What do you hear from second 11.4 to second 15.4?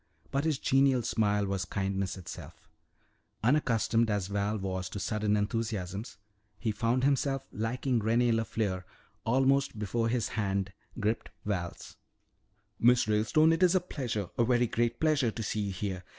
Val's. "Miss Ralestone, it is a pleasure, a very great pleasure,